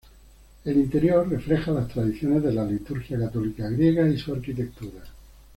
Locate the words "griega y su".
3.69-4.33